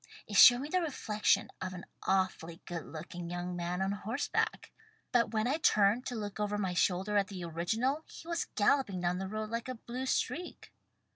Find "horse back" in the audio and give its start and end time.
3.91-4.71